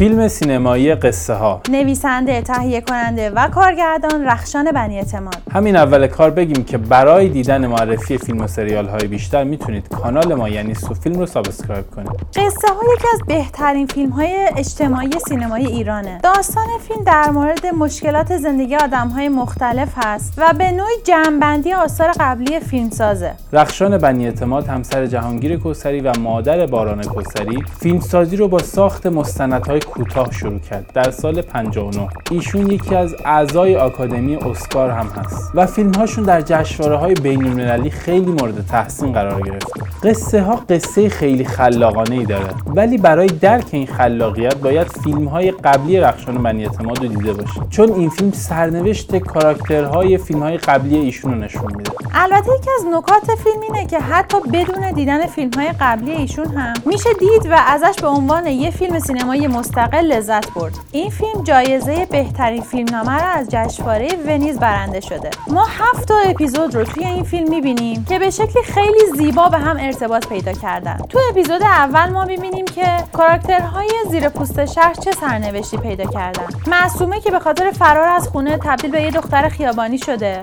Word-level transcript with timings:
فیلم 0.00 0.28
سینمایی 0.28 0.94
قصه 0.94 1.34
ها 1.34 1.60
نویسنده 1.70 2.42
تهیه 2.42 2.80
کننده 2.80 3.30
و 3.30 3.48
کارگردان 3.48 4.24
رخشان 4.24 4.72
بنی 4.72 4.98
اعتماد. 4.98 5.36
همین 5.52 5.76
اول 5.76 6.06
کار 6.06 6.30
بگیم 6.30 6.64
که 6.64 6.78
برای 6.78 7.28
دیدن 7.28 7.66
معرفی 7.66 8.18
فیلم 8.18 8.40
و 8.40 8.46
سریال 8.46 8.88
های 8.88 9.06
بیشتر 9.06 9.44
می‌تونید 9.44 9.88
کانال 9.88 10.34
ما 10.34 10.48
یعنی 10.48 10.74
سو 10.74 10.94
فیلم 10.94 11.18
رو 11.18 11.26
subscribe 11.26 11.90
کنید. 11.90 12.10
قصه 12.10 12.68
ها 12.68 12.80
یکی 12.96 13.06
از 13.14 13.20
بهترین 13.26 13.86
فیلم 13.86 14.10
های 14.10 14.48
اجتماعی 14.56 15.10
سینمای 15.28 15.66
ایرانه. 15.66 16.18
داستان 16.22 16.66
فیلم 16.88 17.04
در 17.04 17.30
مورد 17.30 17.66
مشکلات 17.66 18.36
زندگی 18.36 18.76
آدم 18.76 19.08
های 19.08 19.28
مختلف 19.28 19.92
هست 19.96 20.34
و 20.38 20.52
به 20.58 20.70
نوعی 20.70 20.96
جمعبندی 21.04 21.72
آثار 21.72 22.12
قبلی 22.20 22.60
فیلمسازه. 22.60 23.32
رخشان 23.52 23.98
بنی 23.98 24.26
اعتماد 24.26 24.66
همسر 24.66 25.06
جهانگیر 25.06 25.56
کوثری 25.56 26.00
و 26.00 26.12
مادر 26.18 26.66
باران 26.66 27.04
کوثری 27.04 27.64
فیلمسازی 27.80 28.36
رو 28.36 28.48
با 28.48 28.58
ساخت 28.58 29.06
مستندهای 29.06 29.80
کوتاه 29.90 30.32
شروع 30.32 30.58
کرد. 30.58 30.92
در 30.94 31.10
سال 31.10 31.42
59 31.42 32.08
ایشون 32.30 32.70
یکی 32.70 32.94
از 32.94 33.14
اعضای 33.24 33.76
آکادمی 33.76 34.36
اسکار 34.36 34.90
هم 34.90 35.06
هست. 35.06 35.50
و 35.54 35.66
فیلم 35.66 35.94
هاشون 35.94 36.24
در 36.24 36.40
جشنواره 36.40 36.96
های 36.96 37.14
بین 37.14 37.46
المللی 37.46 37.90
خیلی 37.90 38.30
مورد 38.30 38.66
تحسین 38.66 39.12
قرار 39.12 39.40
گرفته 39.42 39.80
قصه 40.02 40.42
ها 40.42 40.56
قصه 40.68 41.08
خیلی 41.08 41.44
خلاقانه 41.44 42.14
ای 42.14 42.24
داره. 42.24 42.48
ولی 42.66 42.98
برای 42.98 43.26
درک 43.26 43.66
این 43.70 43.86
خلاقیت 43.86 44.54
باید 44.54 44.86
فیلم 44.86 45.24
های 45.24 45.50
قبلی 45.50 46.00
رخشان 46.00 46.42
بنی 46.42 46.64
اعتماد 46.64 47.02
رو 47.02 47.08
دیده 47.08 47.32
باشید. 47.32 47.68
چون 47.70 47.92
این 47.92 48.10
فیلم 48.10 48.32
سرنوشت 48.32 49.16
کاراکترهای 49.16 50.18
فیلم 50.18 50.42
های 50.42 50.56
قبلی 50.56 50.96
ایشون 50.96 51.32
رو 51.32 51.38
نشون 51.38 51.76
میده. 51.76 51.90
البته 52.14 52.50
یکی 52.60 52.70
از 52.78 52.86
نکات 52.94 53.38
فیلم 53.44 53.60
اینه 53.60 53.86
که 53.86 53.98
حتی 53.98 54.36
بدون 54.52 54.92
دیدن 54.92 55.26
فیلم 55.26 55.50
های 55.56 55.68
قبلی 55.80 56.12
ایشون 56.12 56.46
هم 56.46 56.74
میشه 56.86 57.10
دید 57.18 57.50
و 57.50 57.56
ازش 57.66 58.00
به 58.02 58.08
عنوان 58.08 58.46
یه 58.46 58.70
فیلم 58.70 58.98
سینمایی 58.98 59.46
مستقل 59.46 59.79
لذت 59.86 60.50
برد. 60.50 60.74
این 60.92 61.10
فیلم 61.10 61.42
جایزه 61.42 62.06
بهترین 62.06 62.62
فیلمنامه 62.62 63.22
را 63.22 63.28
از 63.28 63.48
جشنواره 63.50 64.08
ونیز 64.26 64.58
برنده 64.58 65.00
شده. 65.00 65.30
ما 65.48 65.64
هفت 65.64 66.08
تا 66.08 66.14
اپیزود 66.26 66.74
رو 66.74 66.84
توی 66.84 67.04
این 67.04 67.24
فیلم 67.24 67.50
می‌بینیم 67.50 68.04
که 68.04 68.18
به 68.18 68.30
شکلی 68.30 68.62
خیلی 68.62 69.00
زیبا 69.18 69.48
به 69.48 69.58
هم 69.58 69.76
ارتباط 69.80 70.26
پیدا 70.26 70.52
کردن. 70.52 70.96
تو 71.08 71.18
اپیزود 71.30 71.62
اول 71.62 72.10
ما 72.10 72.24
می‌بینیم 72.24 72.64
که 72.64 72.86
کاراکترهای 73.12 73.90
زیر 74.10 74.28
پوست 74.28 74.64
شهر 74.64 74.94
چه 74.94 75.12
سرنوشتی 75.12 75.76
پیدا 75.76 76.04
کردن. 76.04 76.46
معصومه 76.66 77.20
که 77.20 77.30
به 77.30 77.38
خاطر 77.38 77.70
فرار 77.70 78.08
از 78.08 78.28
خونه 78.28 78.58
تبدیل 78.58 78.90
به 78.90 79.02
یه 79.02 79.10
دختر 79.10 79.48
خیابانی 79.48 79.98
شده. 79.98 80.42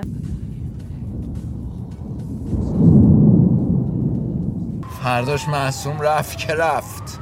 فرداش 5.02 5.48
معصوم 5.48 6.00
رفت 6.00 6.38
که 6.38 6.54
رفت. 6.54 7.20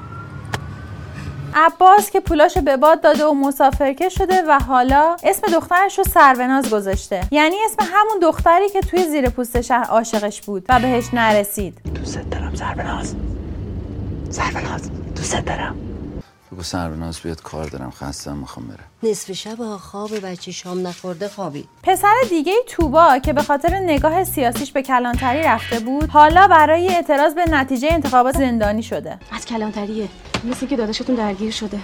عباس 1.59 2.11
که 2.11 2.21
پولاشو 2.21 2.61
به 2.61 2.77
باد 2.77 3.01
داده 3.01 3.27
و 3.27 3.33
مسافرکش 3.33 4.15
شده 4.15 4.43
و 4.49 4.59
حالا 4.59 5.17
اسم 5.25 5.53
دخترش 5.53 5.99
رو 5.99 6.05
سروناز 6.05 6.71
گذاشته. 6.71 7.21
یعنی 7.31 7.57
اسم 7.65 7.93
همون 7.93 8.19
دختری 8.23 8.69
که 8.69 8.81
توی 8.81 9.05
زیر 9.05 9.31
پوست 9.31 9.61
شهر 9.61 9.84
عاشقش 9.84 10.43
بود 10.43 10.65
و 10.69 10.81
بهش 10.81 11.05
نرسید. 11.12 11.79
دوست 11.95 12.19
دارم 12.31 12.55
سروناز. 12.55 13.15
سروناز 14.31 14.91
دوست 15.17 15.37
دارم. 15.37 15.77
بگو 16.53 16.62
سربناز 16.62 17.21
بیاد 17.21 17.43
کار 17.43 17.67
دارم 17.67 17.91
خستم 17.91 18.37
می‌خوام 18.37 18.67
برم. 18.67 19.11
نصف 19.11 19.33
شب 19.33 19.77
خواب 19.77 20.27
بچه 20.27 20.53
شام 20.53 20.87
نخورده 20.87 21.29
خوابی. 21.29 21.69
پسر 21.83 22.15
دیگه 22.31 22.53
توبا 22.69 23.19
که 23.19 23.33
به 23.33 23.43
خاطر 23.43 23.75
نگاه 23.75 24.25
سیاسیش 24.25 24.73
به 24.73 24.83
کلانتری 24.83 25.43
رفته 25.43 25.79
بود 25.79 26.09
حالا 26.11 26.49
برای 26.49 26.89
اعتراض 26.89 27.34
به 27.34 27.45
نتیجه 27.51 27.89
انتخابات 27.93 28.37
زندانی 28.37 28.83
شده. 28.83 29.19
از 29.33 29.47
کلانتریه. 29.47 30.09
مثل 30.50 30.66
که 30.66 30.77
داداشتون 30.77 31.16
درگیر 31.16 31.50
شده. 31.50 31.78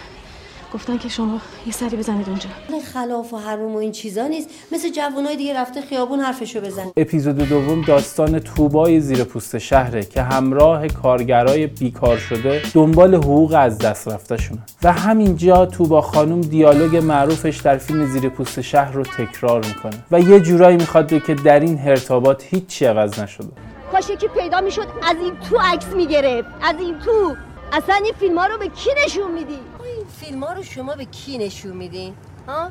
گفتن 0.74 0.98
که 0.98 1.08
شما 1.08 1.40
یه 1.66 1.72
سری 1.72 1.96
بزنید 1.96 2.28
اونجا. 2.28 2.48
خلاف 2.94 3.32
و 3.32 3.36
حروم 3.36 3.74
و 3.74 3.78
این 3.78 3.92
چیزا 3.92 4.26
نیست. 4.26 4.48
مثل 4.72 4.88
جوانای 4.90 5.36
دیگه 5.36 5.60
رفته 5.60 5.80
خیابون 5.80 6.20
حرفشو 6.20 6.60
بزن 6.60 6.90
اپیزود 6.96 7.36
دوم 7.36 7.82
داستان 7.82 8.38
توبای 8.38 9.00
زیر 9.00 9.24
پوست 9.24 9.58
شهره 9.58 10.04
که 10.04 10.22
همراه 10.22 10.88
کارگرای 10.88 11.66
بیکار 11.66 12.18
شده 12.18 12.62
دنبال 12.74 13.14
حقوق 13.14 13.54
از 13.58 13.78
دست 13.78 14.08
رفته 14.08 14.36
شونه 14.36 14.60
و 14.82 14.92
همینجا 14.92 15.66
توبا 15.66 16.00
خانم 16.00 16.40
دیالوگ 16.40 16.96
معروفش 16.96 17.56
در 17.56 17.76
فیلم 17.76 18.06
زیر 18.06 18.28
پوست 18.28 18.60
شهر 18.60 18.92
رو 18.92 19.02
تکرار 19.02 19.64
می‌کنه. 19.66 20.04
و 20.10 20.20
یه 20.20 20.40
جورایی 20.40 20.76
می‌خواد 20.76 21.24
که 21.24 21.34
در 21.34 21.60
این 21.60 21.78
هرتابات 21.78 22.44
هیچی 22.50 22.84
عوض 22.84 23.20
نشده. 23.20 23.48
کاش 23.92 24.10
یکی 24.10 24.28
پیدا 24.28 24.60
می‌شد 24.60 24.86
از 25.02 25.16
این 25.22 25.32
تو 25.50 25.58
عکس 25.58 25.86
می‌گرفت. 25.86 26.48
از 26.62 26.74
این 26.80 26.98
تو. 26.98 27.34
اصلا 27.72 27.94
این 28.04 28.14
فیلم 28.20 28.38
ها 28.38 28.46
رو 28.46 28.58
به 28.58 28.68
کی 28.68 28.90
نشون 29.06 29.32
میدی؟ 29.32 29.52
این 29.52 30.06
فیلم 30.20 30.44
ها 30.44 30.52
رو 30.52 30.62
شما 30.62 30.94
به 30.94 31.04
کی 31.04 31.38
نشون 31.38 31.72
میدین؟ 31.72 32.14
ها؟ 32.48 32.68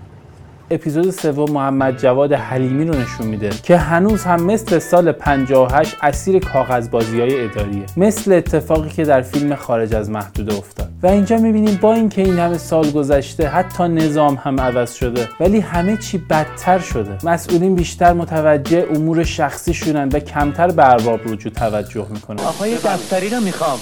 اپیزود 0.72 1.09
سوم 1.09 1.51
محمد 1.51 1.97
جواد 1.97 2.34
حلیمی 2.34 2.85
رو 2.85 3.00
نشون 3.00 3.28
میده 3.28 3.50
که 3.63 3.78
هنوز 3.78 4.23
هم 4.23 4.44
مثل 4.44 4.79
سال 4.79 5.11
58 5.11 5.97
اسیر 6.01 6.40
کاغذبازی 6.40 7.19
های 7.19 7.44
اداریه 7.44 7.85
مثل 7.97 8.34
اتفاقی 8.34 8.90
که 8.90 9.03
در 9.03 9.22
فیلم 9.22 9.56
خارج 9.56 9.95
از 9.95 10.09
محدوده 10.09 10.57
افتاد. 10.57 10.90
و 11.03 11.07
اینجا 11.07 11.38
می‌بینیم 11.38 11.79
با 11.81 11.94
اینکه 11.94 12.22
این 12.22 12.40
همه 12.40 12.57
سال 12.57 12.91
گذشته 12.91 13.47
حتی 13.47 13.84
نظام 13.84 14.35
هم 14.35 14.59
عوض 14.59 14.94
شده 14.94 15.29
ولی 15.40 15.59
همه 15.59 15.97
چی 15.97 16.17
بدتر 16.17 16.79
شده. 16.79 17.17
مسئولین 17.23 17.75
بیشتر 17.75 18.13
متوجه 18.13 18.88
امور 18.95 19.23
شخصی 19.23 19.73
شدن 19.73 20.09
و 20.09 20.19
کمتر 20.19 20.72
به 20.72 20.90
ارباب 20.90 21.19
رجوع 21.25 21.53
توجه 21.53 22.07
می‌کنن. 22.09 22.40
آقای 22.40 22.75
دفتری 22.75 23.29
رو 23.29 23.40
می‌خوام. 23.40 23.79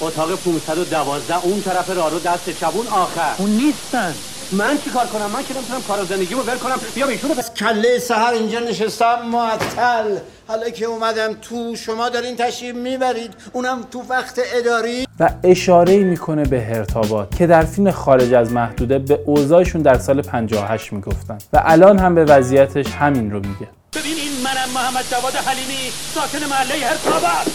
اتاق 0.00 0.28
512 0.38 1.44
اون 1.44 1.62
طرف 1.62 1.96
راهرو 1.96 2.18
دست 2.18 2.50
چبون 2.50 2.86
آخر. 2.86 3.34
اون 3.38 3.50
نیستن. 3.50 4.14
من 4.52 4.78
چی 4.84 4.90
کار 4.90 5.06
کنم؟ 5.06 5.30
من 5.30 5.42
که 5.44 5.54
نمی‌تونم 5.54 5.82
کار 5.88 6.04
زندگیمو 6.04 6.42
ول 6.42 6.56
کنم. 6.56 6.78
بیا 6.94 7.08
ایشونو 7.08 7.34
از 7.38 7.54
کله 7.54 7.98
سهر 7.98 8.32
اینجا 8.32 8.58
نشستم 8.58 9.18
معطل. 9.32 10.16
حالا 10.48 10.70
که 10.70 10.84
اومدم 10.84 11.34
تو 11.42 11.76
شما 11.76 12.08
دارین 12.08 12.36
تشریف 12.36 12.74
می‌برید. 12.74 13.34
اونم 13.52 13.82
تو 13.90 14.02
وقت 14.08 14.40
اداری. 14.54 15.06
و 15.20 15.30
اشاره 15.44 15.98
می‌کنه 15.98 16.44
به 16.44 16.60
هرتابات 16.60 17.36
که 17.36 17.46
در 17.46 17.62
فیلم 17.62 17.90
خارج 17.90 18.34
از 18.34 18.52
محدوده 18.52 18.98
به 18.98 19.20
اوضاعشون 19.26 19.82
در 19.82 19.98
سال 19.98 20.22
58 20.22 20.92
می‌گفتن. 20.92 21.38
و 21.52 21.62
الان 21.64 21.98
هم 21.98 22.14
به 22.14 22.24
وضعیتش 22.24 22.86
همین 22.86 23.30
رو 23.30 23.38
میگه. 23.38 23.68
ببین 23.96 24.16
این 24.16 24.32
منم 24.44 24.74
محمد 24.74 25.04
جواد 25.10 25.32
حلیمی 25.32 25.92
ساکن 26.14 26.46
محله 26.50 26.74
هرتابات 26.86 27.46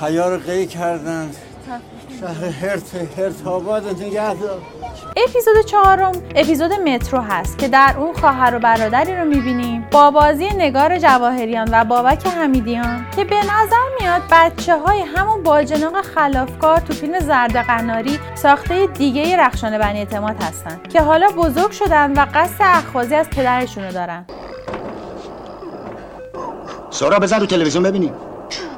حیا 0.00 0.28
رو 0.28 0.38
قی 0.38 0.66
کردن. 0.66 1.30
اپیزود 5.16 5.64
چهارم 5.66 6.12
اپیزود 6.34 6.72
مترو 6.72 7.20
هست 7.20 7.58
که 7.58 7.68
در 7.68 7.94
اون 7.98 8.12
خواهر 8.12 8.54
و 8.54 8.58
برادری 8.58 9.16
رو 9.16 9.24
می‌بینیم. 9.24 9.86
با 9.90 10.10
بازی 10.10 10.48
نگار 10.48 10.98
جواهریان 10.98 11.68
و 11.72 11.84
بابک 11.84 12.26
حمیدیان 12.26 13.06
که 13.16 13.24
به 13.24 13.36
نظر 13.36 13.84
میاد 14.00 14.22
بچه 14.30 14.78
های 14.78 15.00
همون 15.00 15.42
باجناق 15.42 16.02
خلافکار 16.02 16.80
تو 16.80 16.92
فیلم 16.92 17.20
زرد 17.20 17.56
قناری 17.56 18.18
ساخته 18.34 18.86
دیگه 18.86 19.36
رخشان 19.36 19.78
بنی 19.78 19.98
اعتماد 19.98 20.42
هستن 20.42 20.80
که 20.92 21.00
حالا 21.00 21.28
بزرگ 21.28 21.70
شدن 21.70 22.12
و 22.12 22.26
قصد 22.34 22.60
اخوازی 22.60 23.14
از 23.14 23.30
پدرشونو 23.30 23.92
دارن. 23.92 24.24
سورا 26.90 27.18
بزن 27.18 27.40
رو 27.40 27.46
تلویزیون 27.46 27.84
ببینیم. 27.84 28.12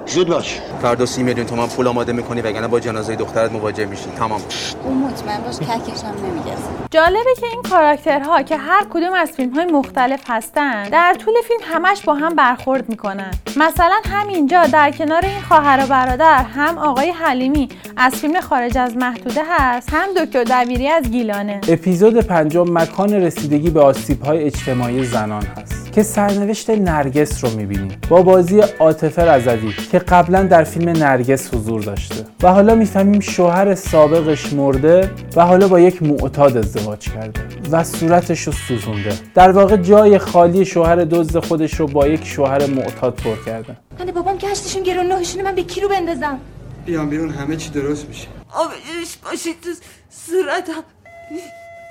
زود 0.06 0.28
باش. 0.28 0.60
فردا 0.82 1.06
سی 1.06 1.22
میلیون 1.22 1.46
تومن 1.46 1.66
پول 1.66 1.86
آماده 1.86 2.12
می‌کنی 2.12 2.40
وگرنه 2.40 2.68
با 2.68 2.80
جنازه 2.80 3.16
دخترت 3.16 3.52
مواجه 3.52 3.86
میشی. 3.86 4.06
تمام. 4.18 4.40
اون 4.84 4.98
مطمئن 4.98 5.40
باش 5.40 5.56
ککشم 5.56 6.14
نمیگه 6.26 6.56
جالبه 6.90 7.34
که 7.40 7.46
این 7.46 7.62
کاراکترها 7.70 8.42
که 8.42 8.56
هر 8.56 8.86
کدوم 8.90 9.12
از 9.12 9.30
فیلم 9.30 9.54
های 9.54 9.64
مختلف 9.64 10.20
هستن 10.28 10.88
در 10.88 11.14
طول 11.24 11.34
فیلم 11.48 11.60
همش 11.74 12.02
با 12.02 12.14
هم 12.14 12.34
برخورد 12.34 12.88
می‌کنن. 12.88 13.30
مثلا 13.56 14.00
همینجا 14.10 14.66
در 14.66 14.90
کنار 14.90 15.24
این 15.24 15.40
خواهر 15.48 15.84
و 15.84 15.86
برادر 15.86 16.42
هم 16.42 16.78
آقای 16.78 17.10
حلیمی 17.10 17.68
از 17.96 18.14
فیلم 18.14 18.40
خارج 18.40 18.78
از 18.78 18.96
محدوده 18.96 19.42
هست 19.50 19.88
هم 19.92 20.24
دکتر 20.24 20.44
دبیری 20.44 20.88
از 20.88 21.10
گیلانه. 21.10 21.60
اپیزود 21.68 22.20
پنجم 22.20 22.72
مکان 22.72 23.12
رسیدگی 23.12 23.70
به 23.70 23.80
آسیب 23.80 24.22
های 24.22 24.44
اجتماعی 24.44 25.04
زنان 25.04 25.42
هست. 25.42 25.85
که 25.97 26.03
سرنوشت 26.03 26.71
نرگس 26.71 27.45
رو 27.45 27.51
می‌بینیم 27.51 27.98
با 28.09 28.22
بازی 28.22 28.60
عاطفه 28.60 29.25
رضوی 29.25 29.75
که 29.93 29.98
قبلا 29.98 30.43
در 30.43 30.65
فیلم 30.65 30.89
نرگس 30.89 31.54
حضور 31.54 31.83
داشته. 31.83 32.25
و 32.43 32.53
حالا 32.53 32.75
می‌فهمیم 32.75 33.21
شوهر 33.21 33.75
سابقش 33.75 34.53
مرده 34.53 35.10
و 35.37 35.47
حالا 35.47 35.69
با 35.69 35.81
یک 35.81 36.03
معتاد 36.03 36.57
ازدواج 36.57 37.10
کرده 37.13 37.41
و 37.71 37.84
صورتش 37.84 38.41
رو 38.41 38.53
سوزونده. 38.53 39.19
در 39.34 39.51
واقع 39.51 39.77
جای 39.77 40.19
خالی 40.19 40.65
شوهر 40.65 40.97
دزد 40.97 41.45
خودش 41.45 41.75
رو 41.75 41.87
با 41.87 42.07
یک 42.07 42.25
شوهر 42.25 42.66
معتاد 42.66 43.15
پر 43.15 43.37
کرده. 43.47 43.77
من 43.98 44.07
بابام 44.07 44.37
گشتشون 44.37 44.83
گرون 44.83 45.07
نهشونه 45.07 45.45
من 45.45 45.54
به 45.54 45.63
کی 45.63 45.81
رو 45.81 45.89
بندازم؟ 45.89 46.41
بیام 46.87 47.10
بیرون 47.10 47.31
همه 47.31 47.57
چی 47.57 47.71
درست 47.71 48.09
میشه. 48.09 48.27
آبجوش 48.54 49.16
باشید 49.25 49.60
تو 49.60 49.71
صورتم. 50.10 50.84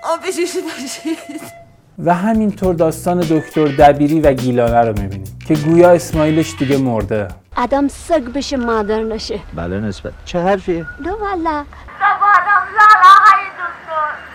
آبجوش 0.04 0.56
باشید. 0.56 1.65
و 2.00 2.14
همینطور 2.14 2.76
داستان 2.76 3.20
دکتر 3.20 3.66
دبیری 3.66 4.20
و 4.20 4.34
گیلانه 4.34 4.82
رو 4.82 5.02
می‌بینیم 5.02 5.38
که 5.48 5.56
گویا 5.56 5.92
اسماعیلش 5.92 6.56
دیگه 6.60 6.78
مرده. 6.78 7.28
آدم 7.56 7.88
سگ 7.88 8.24
بشه 8.24 8.58
مادر 8.58 9.04
نشه. 9.04 9.40
بله 9.54 9.80
نسبت. 9.80 10.14
چه 10.26 10.40
حرفیه؟ 10.40 10.86
نه 11.00 11.12
والا 11.12 11.66
سوارم 12.00 12.66
لالا 12.78 13.14
های 13.26 13.46
دکتر 13.46 14.26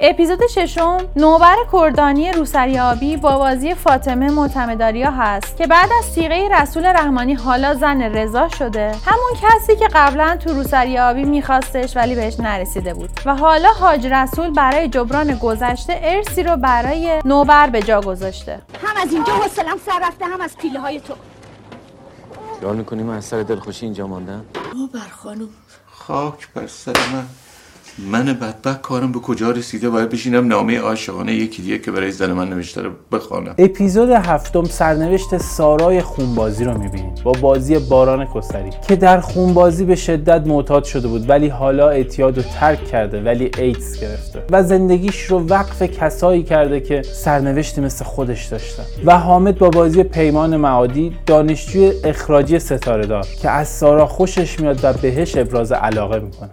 اپیزود 0.00 0.46
ششم 0.46 0.98
نوبر 1.16 1.56
کردانی 1.72 2.32
روسری 2.32 2.78
آبی 2.78 3.16
با 3.16 3.38
بازی 3.38 3.74
فاطمه 3.74 4.30
معتمداریا 4.30 5.10
هست 5.10 5.56
که 5.56 5.66
بعد 5.66 5.90
از 5.98 6.04
سیغه 6.04 6.48
رسول 6.52 6.86
رحمانی 6.86 7.34
حالا 7.34 7.74
زن 7.74 8.02
رضا 8.02 8.48
شده. 8.48 8.94
همون 9.04 9.30
کسی 9.42 9.76
که 9.76 9.88
قبلا 9.94 10.36
تو 10.36 10.54
روسری 10.54 10.98
آبی 10.98 11.24
میخواستش 11.24 11.96
ولی 11.96 12.14
بهش 12.14 12.40
نرسیده 12.40 12.94
بود. 12.94 13.10
و 13.26 13.34
حالا 13.34 13.68
حاج 13.68 14.06
رسول 14.06 14.50
برای 14.50 14.88
جبران 14.88 15.34
گذشته 15.34 16.00
ارسی 16.02 16.42
رو 16.42 16.56
برای 16.56 17.20
نوبر 17.24 17.70
به 17.70 17.82
جا 17.82 18.00
گذاشته. 18.00 18.60
هم 18.86 19.02
از 19.02 19.12
اینجا 19.12 19.32
حوصلم 19.32 19.78
سر 19.86 20.00
رفته 20.02 20.24
هم 20.24 20.40
از 20.40 20.56
پیله 20.56 20.80
های 20.80 21.00
تو. 21.00 21.14
خیال 22.60 22.76
می‌کنی؟ 22.76 23.02
من 23.02 23.16
از 23.16 23.24
سر 23.24 23.42
دلخوشی 23.42 23.86
اینجا 23.86 24.06
ماندم 24.06 24.44
نوبر 24.76 25.08
خانم. 25.22 25.48
خاک 25.90 26.48
بر 26.54 26.66
سر 26.66 26.92
من. 27.12 27.26
من 27.98 28.24
بدبخت 28.24 28.82
کارم 28.82 29.12
به 29.12 29.18
کجا 29.18 29.50
رسیده؟ 29.50 29.90
باید 29.90 30.08
بشینم 30.08 30.48
نامه 30.48 30.78
عاشقانه 30.78 31.34
یکی 31.34 31.62
دیگه 31.62 31.78
که 31.78 31.90
برای 31.90 32.10
زن 32.10 32.32
من 32.32 32.48
نوشته 32.48 32.82
رو 32.82 32.90
بخوانم. 33.12 33.54
اپیزود 33.58 34.10
هفتم 34.10 34.64
سرنوشت 34.64 35.38
سارای 35.38 36.02
خونبازی 36.02 36.64
رو 36.64 36.78
می‌بینیم 36.78 37.14
با 37.24 37.32
بازی 37.32 37.78
باران 37.78 38.26
کسری 38.34 38.70
که 38.88 38.96
در 38.96 39.20
خونبازی 39.20 39.84
به 39.84 39.94
شدت 39.94 40.46
معتاد 40.46 40.84
شده 40.84 41.08
بود 41.08 41.30
ولی 41.30 41.48
حالا 41.48 41.88
اعتیاد 41.88 42.36
رو 42.36 42.42
ترک 42.60 42.84
کرده 42.84 43.22
ولی 43.22 43.50
ایدز 43.58 44.00
گرفته. 44.00 44.42
و 44.50 44.62
زندگیش 44.62 45.22
رو 45.22 45.46
وقف 45.46 45.82
کسایی 45.82 46.42
کرده 46.42 46.80
که 46.80 47.02
سرنوشتی 47.02 47.80
مثل 47.80 48.04
خودش 48.04 48.46
داشتن. 48.46 48.82
و 49.04 49.18
حامد 49.18 49.58
با 49.58 49.70
بازی 49.70 50.02
پیمان 50.02 50.56
معادی 50.56 51.12
دانشجوی 51.26 51.92
اخراجی 52.04 52.58
ستاره 52.58 53.06
دار 53.06 53.26
که 53.42 53.50
از 53.50 53.68
سارا 53.68 54.06
خوشش 54.06 54.60
میاد 54.60 54.80
و 54.82 54.92
بهش 54.92 55.36
ابراز 55.36 55.72
علاقه 55.72 56.20
می‌کنه. 56.20 56.50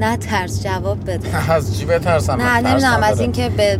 نه 0.00 0.16
ترس 0.16 0.62
جواب 0.62 1.10
بده 1.10 1.50
از 1.52 1.78
چی 1.78 1.84
بترسم 1.84 2.32
نه 2.32 2.60
نمی‌دونم 2.60 3.02
از. 3.02 3.20
اینکه 3.20 3.48
به 3.48 3.78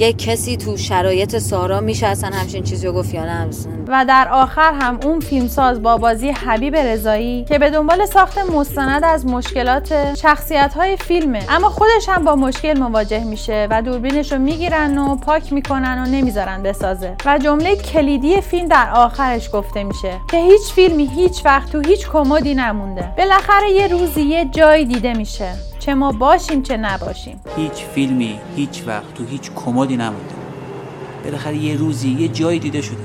یک 0.00 0.18
کسی 0.18 0.56
تو 0.56 0.76
شرایط 0.76 1.38
سارا 1.38 1.80
میشه 1.80 2.06
اصلا 2.06 2.30
همچین 2.30 2.62
چیزی 2.62 2.86
رو 2.86 2.92
گفت 2.92 3.14
یا 3.14 3.24
نه. 3.24 3.50
و 3.88 4.04
در 4.08 4.28
آخر 4.32 4.72
هم 4.72 4.98
اون 5.02 5.20
فیلمساز 5.20 5.82
با 5.82 5.96
بازی 5.96 6.30
حبیب 6.30 6.76
رضایی 6.76 7.44
که 7.44 7.58
به 7.58 7.70
دنبال 7.70 8.06
ساخت 8.06 8.38
مستند 8.38 9.04
از 9.04 9.26
مشکلات 9.26 10.14
شخصیت 10.14 10.74
های 10.74 10.96
فیلمه. 10.96 11.40
اما 11.48 11.68
خودش 11.68 12.08
هم 12.08 12.24
با 12.24 12.36
مشکل 12.36 12.78
مواجه 12.78 13.24
میشه 13.24 13.68
و 13.70 13.82
دوربینش 13.82 14.32
رو 14.32 14.38
می‌گیرن 14.38 14.98
و 14.98 15.16
پاک 15.16 15.52
می‌کنن 15.52 16.04
و 16.06 16.10
نمی‌ذارن 16.10 16.62
بسازه. 16.62 17.16
و 17.26 17.38
جمله 17.38 17.76
کلیدی 17.76 18.40
فیلم 18.40 18.68
در 18.68 18.90
آخرش 18.94 19.50
گفته 19.52 19.84
میشه 19.84 20.12
که 20.30 20.36
هیچ 20.36 20.72
فیلمی 20.74 21.06
هیچ 21.06 21.44
وقت 21.44 21.72
تو 21.72 21.80
هیچ 21.80 22.08
کمدی 22.08 22.54
نمونده. 22.54 23.08
بالاخره 23.18 23.70
یه 23.70 23.86
روزی 23.86 24.22
یه 24.22 24.44
جایی 24.44 24.84
دیده 24.84 25.14
میشه. 25.14 25.69
چه 25.80 25.94
ما 25.94 26.12
باشیم 26.12 26.62
چه 26.62 26.76
نباشیم. 26.76 27.40
هیچ 27.56 27.72
فیلمی 27.72 28.38
هیچ 28.56 28.82
وقت 28.86 29.14
تو 29.14 29.24
هیچ 29.24 29.50
کمدی 29.56 29.96
نمونده. 29.96 30.34
بالاخره 31.24 31.56
یه 31.56 31.76
روزی 31.76 32.08
یه 32.10 32.28
جایی 32.28 32.58
دیده 32.58 32.80
شده. 32.80 32.96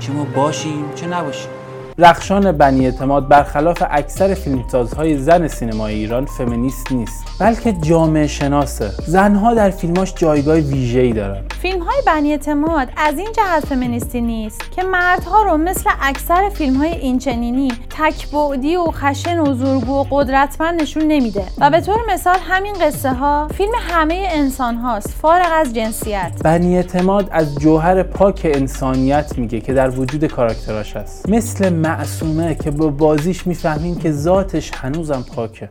چه 0.00 0.12
ما 0.12 0.24
باشیم 0.24 0.84
چه 0.94 1.06
نباشیم. 1.06 1.50
رخشان 1.98 2.52
بنی 2.52 2.86
اعتماد 2.86 3.28
برخلاف 3.28 3.82
اکثر 3.90 4.34
فیلمسازهای 4.34 5.18
زن 5.18 5.48
سینمای 5.48 5.94
ایران 5.94 6.24
فمینیست 6.26 6.92
نیست 6.92 7.24
بلکه 7.40 7.72
جامعه 7.72 8.26
شناسه. 8.26 8.90
زنها 9.06 9.54
در 9.54 9.70
فیلماش 9.70 10.14
جایگاه 10.16 10.56
ویژه‌ای 10.56 11.12
دارن. 11.12 11.42
فیلم 11.62 11.82
های 11.82 11.96
بنی 12.06 12.30
اعتماد 12.30 12.88
از 12.96 13.18
این 13.18 13.28
جهت 13.36 13.66
فمینیستی 13.66 14.20
نیست 14.20 14.70
که 14.70 14.82
مردها 14.82 15.42
رو 15.42 15.56
مثل 15.56 15.90
اکثر 16.02 16.48
فیلم 16.48 16.76
های 16.76 16.90
اینچنینی 16.90 17.72
تکبعدی 17.90 18.76
و 18.76 18.84
خشن 18.84 19.38
و 19.38 19.54
زورگو 19.54 19.92
و 19.92 20.04
قدرتمند 20.10 20.82
نشون 20.82 21.02
نمیده. 21.02 21.44
و 21.58 21.70
به 21.70 21.80
طور 21.80 21.98
مثال 22.12 22.36
همین 22.48 22.74
قصه 22.82 23.12
ها 23.12 23.48
فیلم 23.48 23.72
همه 23.90 24.28
انسان 24.30 24.74
هاست 24.74 25.08
فارغ 25.10 25.48
از 25.52 25.74
جنسیت. 25.74 26.32
بنی 26.44 26.76
اعتماد 26.76 27.28
از 27.30 27.54
جوهر 27.54 28.02
پاک 28.02 28.40
انسانیت 28.54 29.38
میگه 29.38 29.60
که 29.60 29.72
در 29.72 29.90
وجود 29.90 30.24
کاراکتراش 30.24 30.96
هست 30.96 31.28
مثل 31.28 31.83
معصومه 31.84 32.54
که 32.54 32.70
با 32.70 32.88
بازیش 32.88 33.46
می‌فهمیم 33.46 33.98
که 33.98 34.12
ذاتش 34.12 34.70
هنوزم 34.74 35.24
پاکه. 35.36 35.68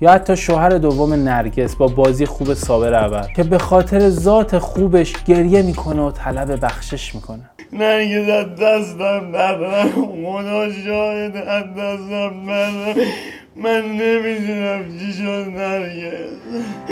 یا 0.00 0.12
حتی 0.12 0.36
شوهر 0.36 0.68
دوم 0.68 1.12
نرگس 1.12 1.76
با 1.76 1.86
بازی 1.86 2.26
خوب 2.26 2.54
صابر 2.54 2.94
اول 2.94 3.26
که 3.36 3.42
به 3.42 3.58
خاطر 3.58 4.10
ذات 4.10 4.58
خوبش 4.58 5.12
گریه 5.26 5.62
می‌کنه 5.62 6.02
و 6.02 6.10
طلب 6.10 6.64
بخشش 6.64 7.14
می‌کنه. 7.14 7.50
نرگز 7.72 8.28
از 8.28 8.56
دستم 8.56 9.28
ندارم 9.28 9.88
خدا 9.88 10.72
شاهد 10.72 11.36
از 11.36 11.64
دستم 11.64 12.32
ندارم 12.42 12.96
من 13.62 13.82
نمی‌دونم 13.82 14.98
چی 14.98 15.12
شد 15.12 15.48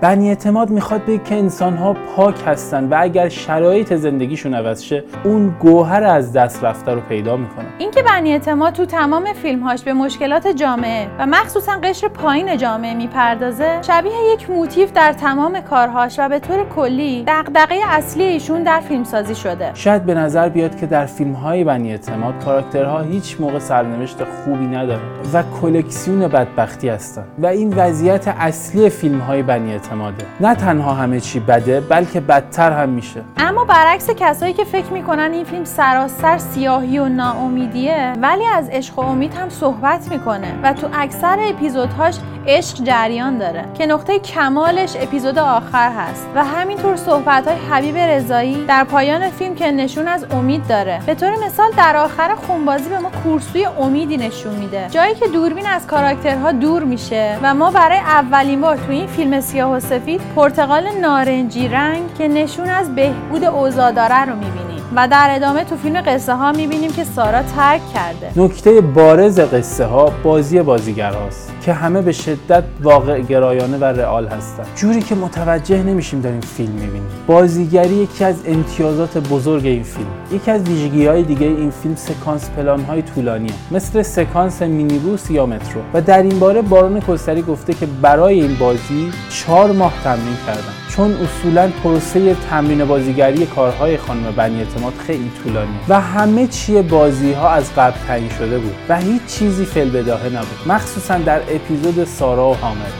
بنی 0.03 0.29
اعتماد 0.29 0.71
می‌خواد 0.71 1.05
بگه 1.05 1.19
که 1.19 1.35
انسانها 1.35 1.97
پاک 2.17 2.35
هستن 2.47 2.85
و 2.89 2.97
اگر 2.99 3.29
شرایط 3.29 3.95
زندگیشون 3.95 4.55
عوض 4.55 4.83
شه 4.83 5.05
اون 5.25 5.55
گوهر 5.61 6.05
از 6.05 6.33
دست 6.33 6.65
رفته 6.65 6.93
رو 6.93 7.01
پیدا 7.01 7.37
می‌کنه. 7.37 7.65
اینکه 7.79 8.03
بنی 8.03 8.33
اعتماد 8.33 8.73
تو 8.73 8.85
تمام 8.85 9.33
فیلمهاش 9.43 9.83
به 9.83 9.93
مشکلات 9.93 10.47
جامعه 10.49 11.07
و 11.19 11.27
مخصوصا 11.27 11.73
قشر 11.83 12.09
پایین 12.09 12.57
جامعه 12.57 12.95
می‌پردازه 12.95 13.79
شبیه 13.83 14.13
یک 14.33 14.51
موتیف 14.51 14.93
در 14.93 15.13
تمام 15.13 15.61
کارهاش 15.61 16.19
و 16.19 16.29
به 16.29 16.39
طور 16.39 16.65
کلی 16.77 17.25
دغدغه 17.27 17.77
اصلی 17.89 18.25
ایشون 18.25 18.63
در 18.63 18.81
فیلمسازی 18.81 19.35
شده. 19.35 19.71
شاید 19.75 20.05
به 20.05 20.15
نظر 20.15 20.49
بیاد 20.49 20.77
که 20.77 20.87
در 20.87 21.07
فیلم 21.07 21.33
های 21.33 21.65
بنی 21.65 21.91
اعتماد 21.91 22.45
کاراکترها 22.45 23.01
هیچ 23.01 23.37
موقع 23.41 23.59
سرنوشت 23.59 24.25
خوبی 24.25 24.67
ندارن 24.67 25.01
و 25.33 25.43
کلکسیون 25.63 26.29
بدبختی 26.57 26.89
هستن. 26.89 27.25
و 27.39 27.47
این 27.47 27.75
وضعیت 27.77 28.29
اصلی 28.29 28.91
فیلم 28.91 29.19
های 29.19 29.43
بنی 29.43 29.73
اعتماده. 29.73 30.25
نه 30.41 30.55
تنها 30.55 30.95
همه 30.95 31.21
چی 31.21 31.41
بده 31.41 31.81
بلکه 31.81 32.21
بدتر 32.21 32.73
هم 32.73 32.89
میشه. 32.89 33.23
اما 33.37 33.65
برعکس 33.65 34.11
کسایی 34.11 34.53
که 34.53 34.65
فکر 34.65 34.93
می‌کنن 34.93 35.31
این 35.33 35.45
فیلم 35.45 35.65
سراسر 35.65 36.39
سیاهی 36.39 36.99
و 36.99 37.09
ناامیدیه 37.09 38.13
ولی 38.23 38.45
از 38.47 38.69
عشق 38.69 38.99
و 38.99 39.03
امید 39.03 39.35
هم 39.35 39.49
صحبت 39.49 40.09
می‌کنه. 40.11 40.55
و 40.63 40.73
تو 40.73 40.89
اکثر 40.95 41.39
اپیزودهاش 41.41 42.15
عشق 42.47 42.85
جریان 42.85 43.39
داره. 43.39 43.65
که 43.75 43.87
نقطه 43.87 44.19
کمالش 44.19 44.97
اپیزود 45.01 45.39
آخر 45.39 45.91
هست. 45.93 46.27
و 46.35 46.45
همینطور 46.45 46.97
صحبت 46.97 47.49
های 47.49 47.57
حبیب 47.71 47.97
رضایی 47.97 48.65
در 48.69 48.85
پایان 48.85 49.31
فیلم 49.31 49.55
که 49.55 49.71
نشون 49.71 50.09
از 50.09 50.27
امید 50.31 50.67
داره. 50.69 51.01
به 51.07 51.15
طور 51.15 51.31
مثال 51.47 51.71
در 51.77 51.97
آخر 51.97 52.35
خونبازی 52.35 52.89
به 52.89 52.99
ما 52.99 53.11
کورسوی 53.25 53.65
امیدی 53.65 54.17
نشون 54.17 54.55
میده. 54.55 54.87
جایی 54.91 55.15
که 55.15 55.29
دوربین 55.29 55.67
از 55.67 55.87
کاراکترها 55.87 56.46
دور 56.53 56.85
میشه. 56.85 57.39
و 57.43 57.55
ما 57.55 57.71
برای 57.71 57.99
اولین 57.99 58.61
بار 58.61 58.77
تو 58.77 58.93
این 58.93 59.07
فیلم 59.07 59.41
سیاه 59.41 59.73
و 59.73 59.81
سفید 59.81 60.21
پرتقال 60.37 60.89
نارنجی 61.01 61.69
رنگ 61.69 62.15
که 62.19 62.29
نشون 62.29 62.71
از 62.71 62.95
بهبود 62.95 63.45
اوضاع 63.45 63.93
داره 63.93 64.25
رو 64.25 64.37
می‌بینیم. 64.37 64.66
و 64.97 65.09
در 65.09 65.29
ادامه 65.37 65.65
تو 65.65 65.77
فیلم 65.77 66.01
قصه 66.01 66.35
ها 66.35 66.53
می‌بینیم 66.53 66.93
که 66.93 67.05
سارا 67.05 67.43
ترک 67.43 67.81
کرده. 67.95 68.31
نکته 68.37 68.81
بارز 68.81 69.41
قصه 69.41 69.85
ها 69.85 70.13
بازی 70.23 70.63
بازیگر 70.63 71.13
هاست 71.13 71.53
که 71.63 71.73
همه 71.73 72.03
به 72.03 72.13
شدت 72.13 72.65
واقع 72.83 73.21
گرایانه 73.21 73.77
و 73.77 73.85
رئال 73.85 74.27
هستن. 74.27 74.65
جوری 74.77 75.03
که 75.03 75.15
متوجه 75.15 75.83
نمیشیم 75.83 76.21
داریم 76.21 76.41
فیلم 76.41 76.73
می‌بینیم. 76.73 77.09
بازیگری 77.27 77.95
یکی 77.95 78.25
از 78.25 78.37
امتیازات 78.47 79.19
بزرگ 79.19 79.67
این 79.67 79.83
فیلم. 79.83 80.07
یکی 80.33 80.51
از 80.51 80.63
ویژگی 80.63 81.07
های 81.07 81.23
دیگه 81.23 81.47
این 81.47 81.71
فیلم 81.71 81.95
سکانس 81.97 82.51
پلان 82.51 82.81
های 82.81 83.03
طولانیه. 83.03 83.53
مثل 83.71 84.03
سکانس 84.03 84.63
مینیبوس 84.63 85.31
یا 85.31 85.47
مترو. 85.47 85.81
و 85.95 86.01
در 86.01 86.23
این 86.23 86.39
باره 86.39 86.63
بارون 86.63 87.01
کستری 87.01 87.43
گفته 87.43 87.75
که 87.75 87.87
برای 87.87 88.41
این 88.41 88.57
بازی 88.61 89.13
چهار 89.31 89.73
ماه 89.73 89.93
تمرین 90.05 90.37
کردم 90.47 90.86
چون 90.97 91.15
اصولا 91.15 91.71
پروسه 91.83 92.35
تمرین 92.35 92.85
بازیگری 92.85 93.47
کارهای 93.47 93.97
خانم 93.97 94.33
بنی 94.37 94.59
اعتماد 94.59 94.93
خیلی 95.07 95.31
طولانیه 95.43 95.81
و 95.89 96.01
همه 96.01 96.47
چی 96.47 96.83
بازی 96.83 97.33
ها 97.33 97.51
از 97.51 97.75
قبل 97.75 97.99
تعیین 98.07 98.29
شده 98.29 98.59
بود 98.59 98.75
و 98.89 98.97
هیچ 98.97 99.23
چیزی 99.27 99.65
فلبداهه 99.65 100.27
نبود. 100.27 100.59
مخصوصا 100.67 101.19
در 101.19 101.41
اپیزود 101.41 102.05
سارا 102.05 102.51
و 102.51 102.55
حامد. 102.55 102.93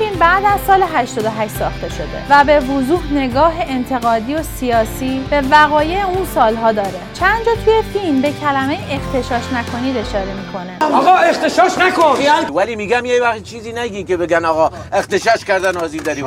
فیلم 0.00 0.18
بعد 0.18 0.44
از 0.44 0.60
سال 0.66 0.82
88 0.94 1.54
ساخته 1.54 1.88
شده 1.88 2.24
و 2.30 2.44
به 2.44 2.60
وضوح 2.60 3.12
نگاه 3.12 3.52
انتقادی 3.58 4.34
و 4.34 4.42
سیاسی 4.42 5.26
به 5.30 5.40
وقایع 5.50 6.06
اون 6.06 6.24
سالها 6.34 6.72
داره. 6.72 7.00
چند 7.14 7.44
جا 7.46 7.52
توی 7.64 7.82
فیلم 7.92 8.20
به 8.20 8.32
کلمه 8.32 8.78
اختشاش 8.90 9.52
نکنید 9.52 9.96
اشاره 9.96 10.34
می‌کنه. 10.34 10.94
آقا 10.96 11.14
اختشاش 11.14 11.78
نکن! 11.78 12.16
ولی 12.54 12.76
میگم 12.76 13.04
یه 13.04 13.22
وقت 13.22 13.42
چیزی 13.42 13.72
نگین 13.72 14.06
که 14.06 14.16
بگن 14.16 14.44
آقا 14.44 14.70
اختشاش 14.92 15.44
کردن 15.44 15.76
آزین 15.76 16.02
داری 16.02 16.20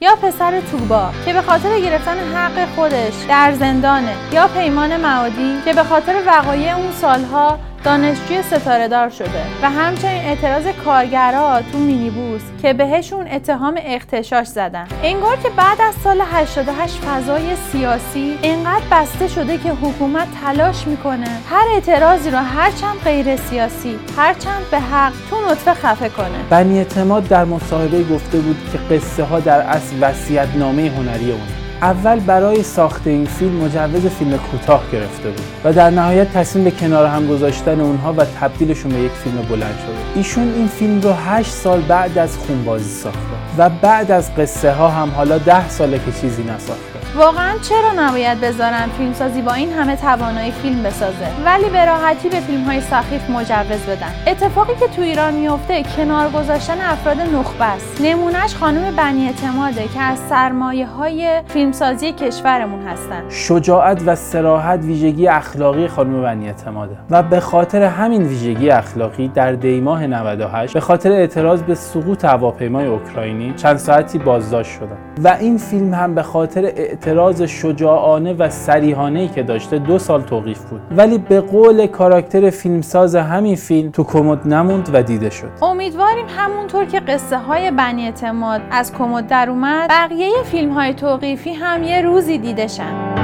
یا 0.00 0.16
پسر 0.22 0.60
توبا 0.60 1.10
که 1.24 1.32
به 1.32 1.42
خاطر 1.42 1.80
گرفتن 1.80 2.18
حق 2.34 2.68
خودش 2.76 3.14
در 3.28 3.52
زندانه 3.52 4.14
یا 4.32 4.48
پیمان 4.48 4.96
معادی 4.96 5.60
که 5.64 5.72
به 5.72 5.84
خاطر 5.84 6.14
وقایع 6.26 6.76
اون 6.76 6.92
سالها 6.92 7.58
دانشجوی 7.86 8.42
ستاره 8.42 8.88
دار 8.88 9.08
شده 9.08 9.42
و 9.62 9.70
همچنین 9.70 10.24
اعتراض 10.24 10.66
کارگرها 10.84 11.62
تو 11.72 11.78
مینیبوس 11.78 12.42
که 12.62 12.72
بهشون 12.72 13.28
اتهام 13.28 13.80
اغتشاش 13.84 14.46
زدن. 14.46 14.86
انگار 15.02 15.36
که 15.36 15.50
بعد 15.50 15.80
از 15.80 15.94
سال 15.94 16.22
88 16.32 16.94
فضای 16.94 17.56
سیاسی 17.72 18.38
انقدر 18.42 18.84
بسته 18.92 19.28
شده 19.28 19.58
که 19.58 19.70
حکومت 19.70 20.28
تلاش 20.44 20.86
می‌کنه 20.86 21.28
هر 21.50 21.66
اعتراضی 21.74 22.30
رو 22.30 22.38
هرچند 22.38 22.98
غیر 23.04 23.36
سیاسی 23.36 23.98
هرچند 24.16 24.62
به 24.70 24.80
حق 24.80 25.12
تو 25.30 25.36
نطفه 25.50 25.74
خفه 25.74 26.08
کنه. 26.08 26.38
بنی 26.50 26.78
اعتماد 26.78 27.28
در 27.28 27.44
مصاحبه 27.44 28.02
گفته 28.02 28.38
بود 28.38 28.56
که 28.72 28.94
قصه 28.94 29.24
ها 29.24 29.40
در 29.40 29.60
اصل 29.60 29.96
وصیت 30.00 30.48
نامه 30.56 30.82
هنری 30.82 31.32
اونه. 31.32 31.65
اول 31.82 32.20
برای 32.20 32.62
ساخت 32.62 33.06
این 33.06 33.24
فیلم 33.24 33.52
مجوز 33.52 34.06
فیلم 34.06 34.38
کوتاه 34.38 34.82
گرفته 34.92 35.28
بود 35.28 35.44
و 35.64 35.72
در 35.72 35.90
نهایت 35.90 36.32
تصمیم 36.32 36.64
به 36.64 36.70
کنار 36.70 37.06
هم 37.06 37.26
گذاشتن 37.26 37.80
اونها 37.80 38.12
و 38.12 38.24
تبدیلشون 38.24 38.92
به 38.92 38.98
یک 38.98 39.12
فیلم 39.12 39.36
بلند 39.36 39.78
شده. 39.78 39.96
ایشون 40.14 40.54
این 40.54 40.66
فیلم 40.66 41.00
رو 41.00 41.12
8 41.12 41.50
سال 41.50 41.80
بعد 41.80 42.18
از 42.18 42.36
خونبازی 42.36 42.88
ساخته 42.88 43.18
و 43.58 43.70
بعد 43.70 44.10
از 44.10 44.34
قصه 44.34 44.72
ها 44.72 44.88
هم 44.88 45.10
حالا 45.10 45.38
10 45.38 45.68
ساله 45.68 45.98
که 45.98 46.12
چیزی 46.20 46.42
نساخته. 46.42 47.05
واقعا 47.16 47.58
چرا 47.62 48.06
نباید 48.06 48.40
بذارن 48.40 48.88
فیلمسازی 48.98 49.42
با 49.42 49.52
این 49.52 49.72
همه 49.72 49.96
توانایی 49.96 50.50
فیلم 50.50 50.82
بسازه؟ 50.82 51.26
ولی 51.44 51.70
به 51.70 51.84
راحتی 51.84 52.28
به 52.28 52.40
فیلم 52.40 52.64
های 52.64 52.80
سخیف 52.80 53.30
مجوز 53.30 53.82
بدن. 53.88 54.12
اتفاقی 54.26 54.74
که 54.74 54.86
تو 54.86 55.02
ایران 55.02 55.34
میفته 55.34 55.82
کنار 55.96 56.28
گذاشتن 56.28 56.80
افراد 56.80 57.20
نخبه 57.20 57.64
است. 57.64 58.00
نمونهش 58.00 58.54
خانم 58.54 58.96
بنی 58.96 59.26
اعتماده 59.26 59.88
که 59.88 60.00
از 60.00 60.18
سرمایه 60.18 60.86
های 60.86 61.42
فیلمسازی 61.46 62.12
کشورمون 62.12 62.82
هستن. 62.82 63.22
شجاعت 63.28 64.02
و 64.06 64.14
سراحت 64.14 64.80
ویژگی 64.80 65.28
اخلاقی 65.28 65.88
خانم 65.88 66.22
بنی 66.22 66.46
اعتماده. 66.46 66.96
و 67.10 67.22
به 67.22 67.40
خاطر 67.40 67.82
همین 67.82 68.22
ویژگی 68.22 68.70
اخلاقی 68.70 69.28
در 69.28 69.52
دیماه 69.52 70.06
98 70.06 70.74
به 70.74 70.80
خاطر 70.80 71.12
اعتراض 71.12 71.62
به 71.62 71.74
سقوط 71.74 72.24
هواپیمای 72.24 72.86
اوکراینی 72.86 73.54
چند 73.54 73.76
ساعتی 73.76 74.18
بازداشت 74.18 74.70
شدن. 74.70 74.96
و 75.24 75.36
این 75.40 75.58
فیلم 75.58 75.94
هم 75.94 76.14
به 76.14 76.22
خاطر 76.22 76.72
اعتراض 77.06 77.42
شجاعانه 77.42 78.32
و 78.34 78.50
سریحانه 78.50 79.28
که 79.28 79.42
داشته 79.42 79.78
دو 79.78 79.98
سال 79.98 80.22
توقیف 80.22 80.64
بود. 80.64 80.80
ولی 80.90 81.18
به 81.18 81.40
قول 81.40 81.86
کاراکتر 81.86 82.50
فیلمساز 82.50 83.14
همین 83.14 83.56
فیلم 83.56 83.90
تو 83.90 84.04
کمد 84.04 84.46
نموند 84.48 84.90
و 84.92 85.02
دیده 85.02 85.30
شد. 85.30 85.50
امیدواریم 85.62 86.26
همونطور 86.28 86.84
که 86.84 87.00
قصه 87.00 87.38
های 87.38 87.70
بنی 87.70 88.04
اعتماد 88.04 88.62
از 88.70 88.92
کمد 88.94 89.26
در 89.26 89.50
اومد 89.50 89.90
بقیه 89.90 90.42
فیلم 90.44 90.72
های 90.72 90.94
توقیفی 90.94 91.52
هم 91.52 91.82
یه 91.82 92.00
روزی 92.00 92.38
دیده 92.38 92.66
شن. 92.66 93.16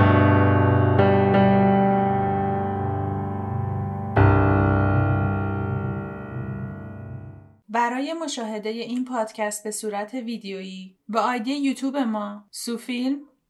برای 7.68 8.12
مشاهده 8.12 8.68
این 8.68 9.04
پادکست 9.04 9.64
به 9.64 9.70
صورت 9.70 10.14
ویدیویی 10.14 10.96
با 11.08 11.20
آیدی 11.20 11.52
یوتیوب 11.52 11.96
ما 11.96 12.44
سوفیلم 12.50 13.16